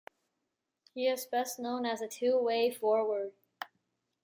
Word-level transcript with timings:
He 0.95 1.05
is 1.07 1.27
best 1.27 1.59
known 1.59 1.85
as 1.85 2.01
a 2.01 2.07
two-way 2.07 2.71
forward. 2.71 3.33